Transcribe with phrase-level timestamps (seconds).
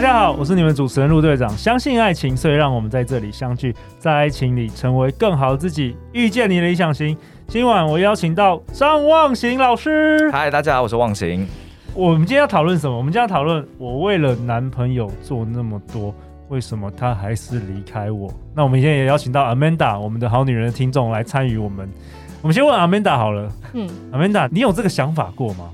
[0.00, 1.46] 大家好，我是你们主持人陆队长。
[1.50, 7.14] 相信爱情，所以让我们在这里相聚，在爱情里成为更好的自己，遇见你的理想型。
[7.46, 10.30] 今晚我邀请到张望行老师。
[10.32, 11.46] 嗨，大家好，我是望行。
[11.92, 12.96] 我们今天要讨论什么？
[12.96, 16.14] 我们今天要讨论我为了男朋友做那么多，
[16.48, 18.32] 为什么他还是离开我？
[18.54, 21.86] 那我们今天也邀请到 Amanda，我们的好女人的听众来参与我们。
[22.40, 23.52] 我们先问 Amanda 好了。
[23.74, 25.68] 嗯，Amanda，你有这个想法过吗？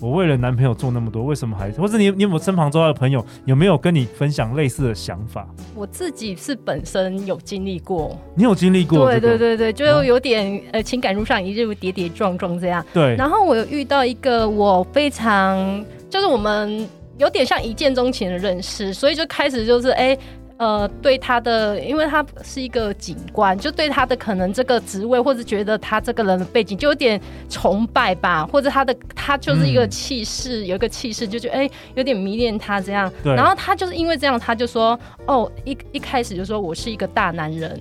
[0.00, 1.70] 我为了男朋友做那么多，为什么还？
[1.72, 5.46] 或者你你有没有身旁周遭的朋友有没有跟你分享类似的想法？
[5.74, 9.20] 我自己是本身有经历过，你有经历过、这个？
[9.20, 12.84] 对对对对，就有点、啊、呃情感路上一路跌跌撞撞这样。
[12.94, 13.14] 对。
[13.16, 16.88] 然后我有遇到一个我非常就是我们
[17.18, 20.16] 有点像一见钟情的认识，所以就开始就是哎。
[20.60, 33.10] 呃，对他的，因为他是一个警官，就对他的可能这个职位，或者觉得他这个人的背景，就有点崇拜吧，或者他的他就是一个气势，嗯、有一个气势，就觉得哎，有点迷恋他这样。
[33.22, 33.34] 对。
[33.34, 37.80] 然后他就是因为这样，他就说，哦，一一开始就说我是一个大男人，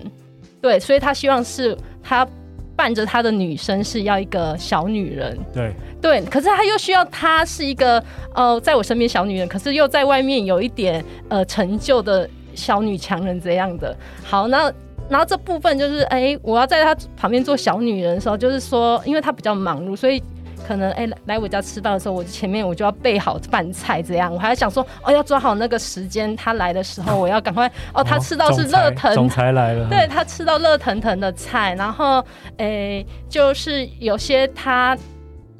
[0.62, 2.26] 对，所以他希望是他
[2.78, 6.22] 伴着他的女生是要一个小女人，对对。
[6.28, 8.02] 可是他又需要她是一个
[8.34, 12.30] 呃，在我身边小女人，可是又在外面有一点呃成就的。
[12.60, 14.72] 小女强人这样的，好，那
[15.10, 20.22] 然后这部分就是，哎、欸，我要在他旁边做小女人的时候，就是说，因为他比较忙碌，所以
[20.68, 32.20] 可能，哎、欸，来我家吃饭的时候，我前面我就要备好饭菜，这样，我还要想说，哦，要抓好那个时间，他来的时候，我要赶快，哦，他吃到是热腾，总裁来了，对，他吃到热腾腾的菜，然后，
[32.58, 34.96] 哎、欸，就是有些他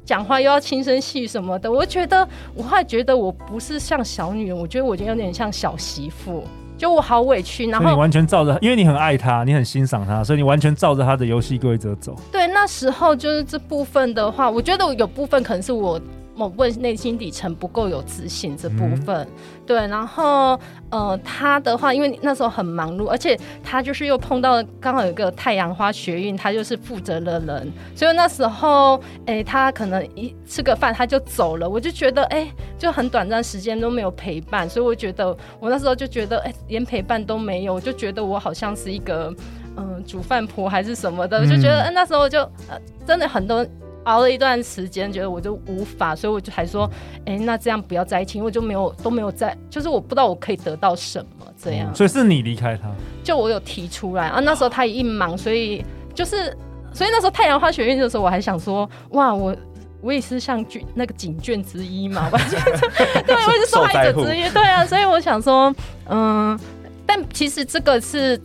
[0.04, 6.44] 讲话又要轻声细语什么的，我觉得，我会觉得我不是像小女人，我觉得我觉得有点像小媳妇。
[6.80, 12.16] 就我好委屈，然后你完全照着，因为你很爱他，你很欣赏他，所以你完全照着他的游戏规则走。
[12.32, 16.00] 对，那时候就是这部分的话，我觉得有部分可能是我。
[16.40, 19.28] 某部分内心底层不够有自信这部分，嗯、
[19.66, 20.58] 对，然后
[20.88, 28.96] 呃，他的话，因为那时候很忙碌，而且他就是又碰到刚好有一个太阳花学运，他就是负责的人，所以那时候，
[29.26, 39.30] 哎、欸，他可能一吃个饭他就走了，我就觉得，哎、欸，就很短暂时间都没有陪伴，所以我觉得我那时候就觉得，哎、欸，连陪伴都没有，我就觉得我好像是一个
[39.76, 42.40] 嗯、呃、煮饭婆还是什么的，嗯、就觉得，嗯、那时候就
[42.70, 43.66] 呃，真的很多。
[44.04, 46.88] 熬了一段时间，觉得我就无法，所以我就还说，
[47.26, 51.94] 哎、欸，那这样不要在一起，因为我就没有都没有在，就是我不知道我可以得到什么这样。
[51.94, 52.90] 所以是你离开他？
[53.22, 55.84] 就我有提出来啊，那时候他也一忙，所以
[56.14, 56.56] 就是，
[56.92, 59.54] 所以那时候太阳花学院的时候，我还想说，哇，我
[60.00, 62.78] 我也是像卷那个警卷之一嘛， 我觉得
[63.22, 65.74] 对，我也是受害者之一，对啊，所以我想说，
[66.08, 66.58] 嗯，
[67.04, 68.40] 但其实这个是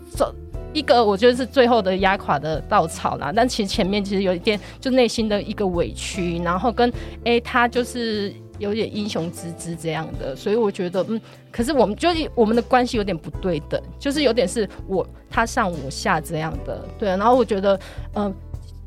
[0.76, 6.92] 一个我觉得是最后的压垮的稻草啦，但其实前面其实有一点就内心的一个委屈，然后跟
[7.24, 11.20] 哎、他就是有点英雄之姿这样的，所以我觉得嗯，
[11.50, 17.80] 可是我们就是我们的关系有点不对等，就是有点是我他上我下这样的，对，然后我觉得
[18.16, 18.36] 嗯、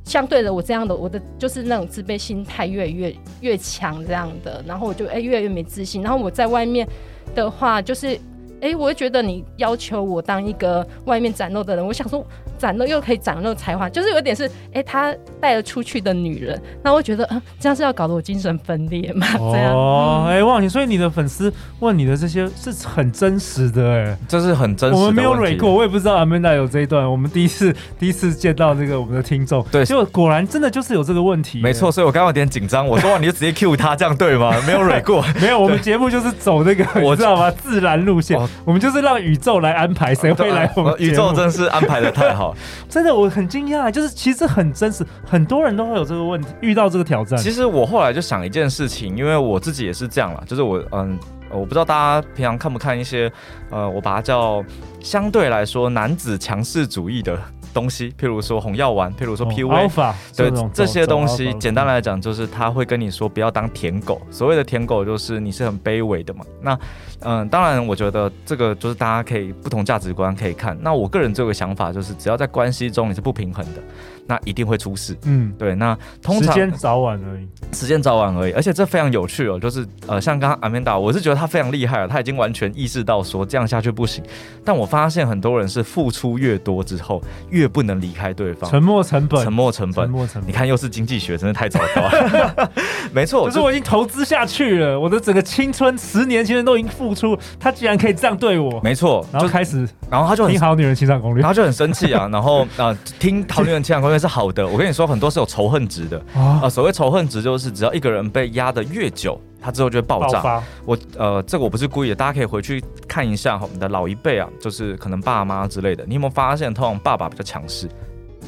[0.05, 6.87] 相对的我这样的我的就是那种自卑心态越来越越强这样的，然后我就哎、越来越没自信，然后我在外面
[7.35, 8.21] 的话就是。
[8.61, 12.27] 哎、欸，我会觉得你要求我当一个外面展露的人，我想说
[12.59, 19.27] 展露又可以展露才华，就是有点是哎、欸，他带了出去的女人，那我觉得嗯，这样是要搞得我精神分裂嘛？
[19.53, 25.01] 这样哦，哎、嗯，忘记，所以你的粉丝问你的这些是很真实的、欸，哎，这是很真实的。
[25.01, 34.53] 我们没有蕊过，我也不知道 Amanda 有这一段，我们第一次第一次见到这个我们的听众，对，就果然真的就是有这个问题、欸，没错，所以我刚刚有点紧张，我说哇，你就直接 Q 他这样对吗？
[34.67, 37.51] 没有蕊过， 没有，我们节目就是走那个 我知道吗？
[37.53, 38.48] 自然路线。
[38.65, 42.55] 我们就是让宇宙来安排谁会来我们、啊、宇宙真是安排的太好，
[42.89, 47.39] 真的我很惊讶，就是其实很真实，很多人都会有这个问题，遇到这个挑战。
[47.39, 51.19] 其实我后来就想一件事情，因为我自己也是这样啦，就是我嗯，
[51.51, 53.31] 我不知道大家平常看不看一些
[53.71, 54.63] 呃，我把它叫
[55.01, 57.39] 相对来说男子强势主义的。
[57.79, 64.21] 东西，譬如说红药丸，譬如说 PUA，、哦、对这，这些东西，简单来讲就是他会跟你说不要当舔狗。
[64.33, 66.45] 所谓的舔狗就是你是很卑微的嘛。
[66.61, 66.77] 那
[67.21, 70.77] 嗯，当然我觉得这个就是大家可以不同价值观可以看。
[70.81, 73.83] 那我个人这个想法就是，只要在关系中你是不平衡的，
[74.29, 75.17] 那一定会出事。
[75.25, 84.23] 嗯，对，那通常时间早晚而已，时间早晚而已，而且这非常有趣哦，就是呃，像刚刚 Amanda，我是觉得他非常厉害了，他已经完全意识到说这样下去不行。
[84.65, 88.71] 但我发现很多人是付出越多之后，越不能离开对方。
[88.71, 90.49] 沉默成本，沉默成本，沉默成本。
[90.49, 92.71] 你看，又是经济学，真的太糟糕了。
[93.13, 98.79] 没错，可是我已经投资下去了，我的整个青春十年青春都已经付出，他竟然可以这样对我。
[98.83, 102.29] 没错，然后开始，然后他就听好女人情场攻略，然后就很生气啊。
[102.31, 104.67] 然后啊、呃，听好女人情场攻略是好的。
[104.67, 106.71] 我跟你说，很多是有仇恨值的啊、呃。
[106.71, 110.41] 所谓仇恨值，就是只要一个人被压得越久，他之后就会爆炸。
[110.41, 116.05] 爆我呃，这个我不是故意的，大家可以回去看一下我们的老一辈啊，就是可能爸妈之类的。
[116.07, 117.89] 你有没有发现，通常爸爸比较强势？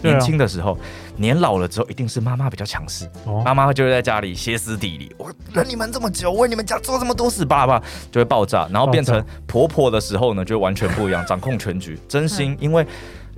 [0.02, 0.78] 年轻的时候，
[1.16, 3.06] 年老了之后，一定是妈妈比较强势。
[3.44, 7.78] 妈妈就会在家里歇斯底里，我忍你们这么久，为你们家做这么多事，爸爸
[8.10, 8.66] 就会爆炸。
[8.72, 11.98] 然后变成婆婆的时候呢，就完全不一样，掌控全局。
[12.08, 12.86] 真心，因为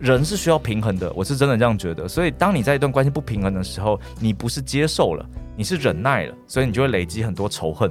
[0.03, 2.09] 人是需要平衡的，我是真的这样觉得。
[2.09, 5.25] 所以，当你在一段关系不平衡的时候，你不是接受了，
[5.57, 7.91] 你是忍耐了，所以你就会累积很多仇恨。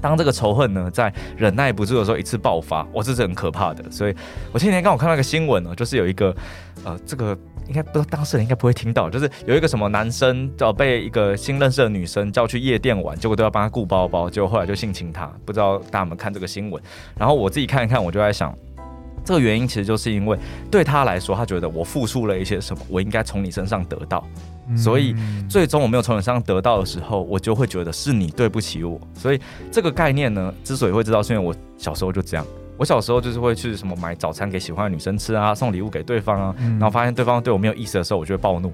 [0.00, 3.90] 当这个仇恨呢，在忍耐不住的时候一次爆发，哇，这是很可怕的。
[3.90, 4.14] 所以
[4.52, 6.34] 我前几天刚好看到一个新闻呢，就是有一个
[6.84, 7.36] 呃，这个。
[7.68, 15.32] 应该不知道当事人应该不会听到，就是有一个什么男生叫被一个新认识的女生叫去夜店玩，结果都要帮他顾包包，结果后来就性侵他。
[15.46, 16.82] 不知道大家有没有看这个新闻？
[17.16, 18.52] 然后我自己看一看，我就在想，
[19.24, 20.38] 这个原因其实就是因为
[20.70, 24.26] 对他来说，他觉得我付出了一些什么，我应该从你身上得到，
[24.76, 25.14] 所以
[25.48, 29.00] 最终我没有从你身上得到的时候，我就会觉得是你对不起我。
[29.14, 29.40] 所以
[29.70, 32.46] 这个概念呢，之所以会知道，是因为我小时候就这样。
[32.78, 38.72] 我小时候就是会去什么买早餐给喜欢的女生吃啊，送礼物给对方啊，然后发现对方对我没有意思的时候，我就会暴怒。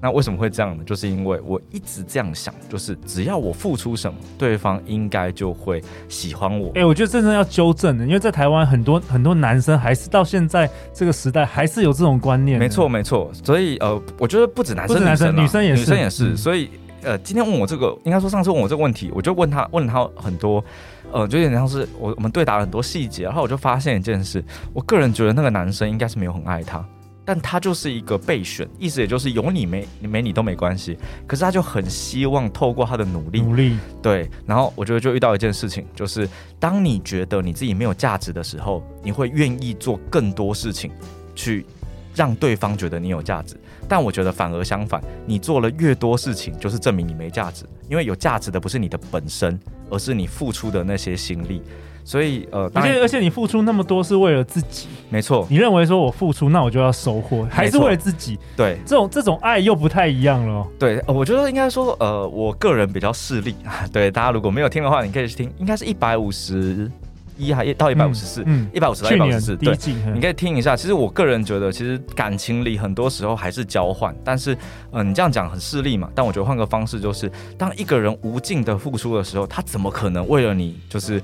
[0.00, 0.84] 那为什么会这样呢？
[0.84, 6.68] 就是因为我一直这样想，就是只要我付出什么，对方应该就会喜欢我。
[6.68, 12.58] 哎、欸，我觉得真正要纠正的，因为在台湾很多很多男生还是到现在这个时代还是有这种观念。
[12.58, 16.36] 没错没错，所以呃，我觉得不止男生，男生女生也是，女生也是。
[16.36, 16.70] 所以
[17.02, 20.64] 呃，今天问我这个，应该说上次问我这个问题，我就问他问了他很多。
[21.10, 26.84] 呃，就有点像是我我们对答了很多细节，然后我就发现一件事，我个人觉得那个男生应该是没有很爱他，
[27.28, 30.96] 但他就是一个备选，意思也就是有你没你没你都没关系，
[31.26, 36.26] 可是他就很希望透过他的努力，努力，对，然后我觉得就遇到一件事情，就是
[36.58, 40.90] 当你觉得你自己没有价值的时候，你会愿意做更多事情
[41.34, 41.66] 去
[42.14, 49.60] 让对方觉得你有价值，但我觉得反而相反，你做了越多事情，就是证明你没价值，因为有价值的不是你的本身。
[49.90, 51.62] 而是你付出的那些心力，
[52.08, 55.46] 所以呃，而且而且你付出那么多是为了自己，没错。
[55.50, 58.38] 你认为说我付出，那我就要收获，还是为了自己？
[58.56, 60.66] 对，这种这种爱又不太一样了。
[60.78, 63.84] 对，我觉得应该说，呃，我个人比较势利啊。
[63.92, 66.90] 对，大家如果没有听的话，你可以去听，应该是一百五十。
[67.36, 69.72] 一还到一百五十四，嗯，一百五十到一百五十四，对，
[70.12, 70.74] 你可以听一下。
[70.74, 74.12] 其实我个人觉得，其实感情里很多时候还是交换。
[74.24, 76.10] 但是，嗯、呃，你这样讲很势利嘛。
[76.16, 81.22] 但我觉得换个方式，就是当一个人无尽的付出的时候，他怎么可能为了你就是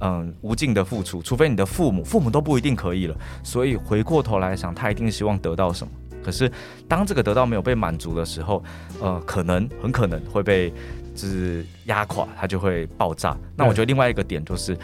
[0.00, 1.22] 嗯、无尽的付出？
[1.22, 3.16] 除非你的父母，父母都不一定可以了。
[3.42, 5.92] 所以回过头来想，他一定希望得到什么。
[6.22, 6.50] 可是
[6.88, 8.62] 当这个得到没有被满足的时候，
[9.00, 10.70] 呃，可能很可能会被
[11.14, 13.36] 就是压垮，他就会爆炸。
[13.56, 14.76] 那我觉得另外一个点就是。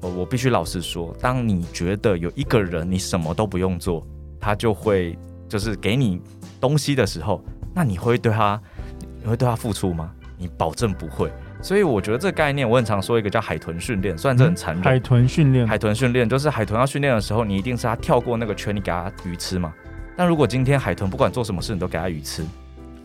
[0.00, 4.06] 我必须老实说，当你觉得有一个人你什么都不用做，
[4.38, 5.18] 他就会
[5.48, 6.22] 就是给你
[6.60, 7.42] 东西的时候，
[7.74, 8.62] 那你会对他，
[9.20, 10.12] 你会对他付出吗？
[10.36, 11.32] 你保证不会。
[11.60, 14.82] 所以我觉得这个概念，我很常说一个叫海豚训练，虽然这很残忍。
[14.82, 19.72] 海豚训练，海豚训练就是海豚要训练的时候，你一定是它跳过那个圈，你给它鱼吃嘛。
[20.16, 22.44] 但如果今天海豚不管做什么事，你都给它鱼吃。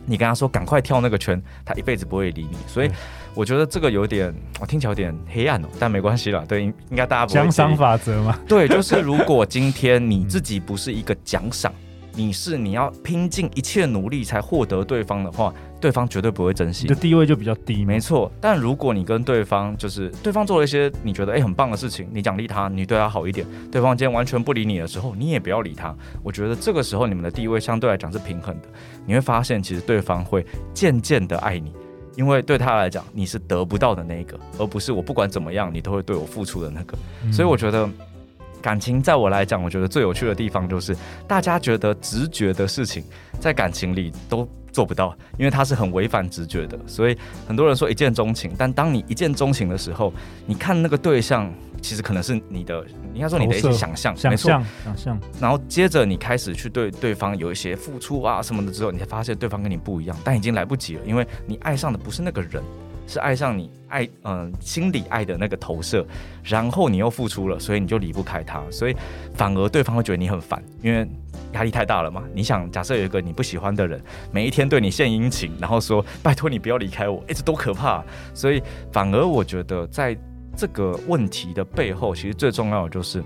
[0.05, 2.57] 你跟他说赶快跳那个圈，他一辈子不会理你。
[2.67, 2.91] 所以
[3.33, 6.43] 我觉得这个有点， 我听起来有点黑暗哦，但没关系啦。
[6.48, 7.36] 对，应该大家不会。
[7.36, 8.38] 奖赏法则嘛。
[8.45, 11.74] 对，就是如果今天你自己不是一个奖赏。
[12.15, 15.51] 你是你要拼尽一切努力才获得对方的话，
[15.83, 16.83] 对方绝对不会珍惜。
[16.83, 17.83] 你的地位就比较低。
[17.83, 25.93] 没错，但如果你跟对方就是对方做了一些你觉得诶、欸、很棒的事情，你奖励他，你对他好一点，对方今天完全不理你的时候，你也不要理他。
[26.23, 28.69] 我觉得这个时候你们的地位相对来讲是平衡的。
[29.05, 31.73] 你会发现其实对方会渐渐的爱你，
[32.15, 36.97] 因为对他来讲你是得不到的那个，而不是我不管怎么样你都会对我付出的那个。
[37.25, 37.89] 嗯、所以我觉得。
[38.63, 40.95] 感情在我来讲，我觉得最有趣的地方就是，
[41.27, 43.03] 大家觉得直觉的事情，
[43.37, 46.77] 在感情里都做不到，因为它是很违反直觉的。
[46.86, 50.12] 所以很多人说一见钟情，但当你一见钟情的时候，
[50.46, 51.50] 你看那个对象，
[51.82, 55.20] 其实可能是你的，应该说你的一些想象，想象，想象。
[55.39, 62.62] 然后接着你开始去对对方有一些付出啊什么的之后，你才发现对方跟你不一样，但已经来不及了，因为你爱上的不是那个人。
[63.07, 66.05] 是爱上你爱嗯、心里爱的那个投射，
[66.43, 68.95] 然后你又付出了，所以你就离不开他，所以
[69.36, 71.07] 反而对方会觉得你很烦，因为
[71.53, 72.24] 压力太大了嘛。
[72.33, 78.03] 你想，假设有一个你不喜欢的人，每一天对你献殷勤，然后说拜托你不要离开我，哎，这多可怕！
[78.33, 80.17] 所以反而我觉得在
[80.55, 83.24] 这个问题的背后，其实最重要的就是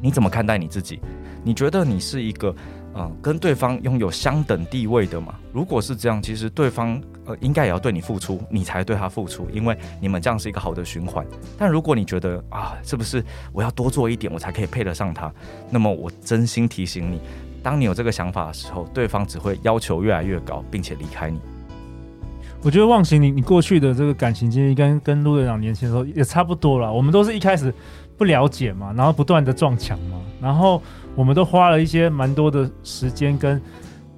[0.00, 1.00] 你怎么看待你自己？
[1.44, 2.54] 你觉得你是一个？
[2.94, 5.34] 嗯，跟对方拥有相等地位的嘛？
[5.50, 11.26] 如果是这样，其实对方呃应该也要对你付出，你才对他付出，因为你们这样是一个好的循环。
[11.58, 15.32] 但如果你觉得啊，是不是我要多做一点，我才可以配得上他？
[15.70, 17.20] 那么我真心提醒你，
[17.62, 21.40] 当你有这个想法的时候，对方只会要求越来越高，并且离开你。
[22.62, 26.92] 我觉得忘形，你你过去的这个感情经历跟跟陆队长年轻的时候也差不多了。
[26.92, 27.74] 我们都是一开始
[28.16, 30.82] 不了解嘛，然后不断的撞墙嘛，然后。
[31.14, 33.60] 我们都花了一些蛮多的时间跟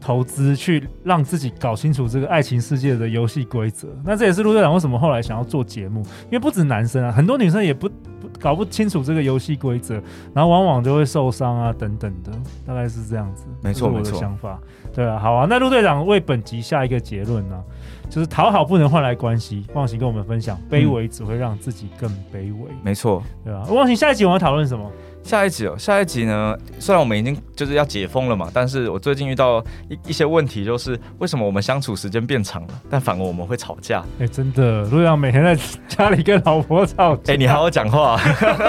[0.05, 3.89] 投资，去让自己搞清楚这个爱情世界的游戏规则。
[4.05, 9.95] 那这也是陆队长为什么后来想要做节目，因为不止男生啊，很多女生也不，不搞不清楚这个游戏规则，
[10.35, 12.31] 然后往往就会受伤啊等等的，
[12.67, 13.47] 大概是这样子。
[13.63, 14.61] 没错，我的想法。
[14.93, 15.47] 对啊，好啊。
[15.49, 17.65] 那陆队长为本集下一个结论呢、啊，
[18.15, 19.65] 就是讨好不能换来关系。
[19.75, 22.71] 忘形跟我们分享，卑微只会让自己更卑微。
[22.81, 23.65] 没错，对啊。
[23.71, 24.89] 忘形，下一集我们要讨论什么？
[25.25, 26.55] 下一集哦，下一集呢？
[26.79, 34.01] 虽然我们已经就是要解封了嘛，但是我最近遇到一一些问题，就是为什么我们相处时间变长了，但反而我们会吵架？
[34.21, 35.57] 哎、欸，真的，如果要每天在
[35.89, 38.21] 家里跟老婆吵架，哎、欸，你好好讲话，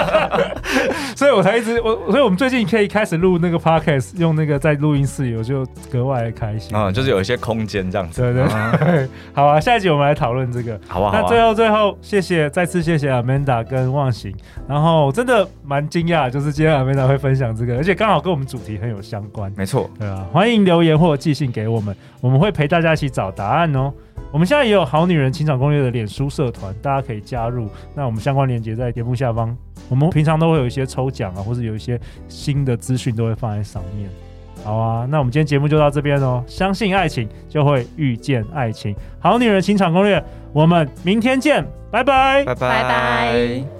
[1.14, 8.22] 所以我才一直我，所以我们最近可以开始录那个 podcast，用那个在录音室里，我就格外开心啊、嗯，就是有一些空间这样子。
[8.22, 11.10] 对对，好啊，下一集我们来讨论这个，好啊。
[11.12, 14.34] 那最后最后，谢谢，再次谢谢 Amanda 跟忘形，
[14.66, 16.56] 然后真的蛮惊讶，就是。
[16.56, 19.52] 今天 Amanda 会分享这个，而且刚好跟我们主题很有相关。
[19.54, 23.92] 没错，对啊，欢迎留言或者寄信给我们，我们会陪大家一起找答案哦。
[24.32, 27.68] 我们现在也有好女人情场攻略的脸书社团，大家可以加入。
[27.94, 29.54] 那我们相关链接在节目下方。
[29.90, 34.08] 我们平常都会有一些抽奖啊，或者有一些新的资讯都会放在上面。
[34.66, 36.42] 好啊，那我们今天节目就到这边哦。
[36.48, 38.94] 相信爱情，就会遇见爱情。
[39.20, 42.82] 好女人情场攻略，我们明天见，拜拜，拜拜。
[42.82, 43.75] 拜拜。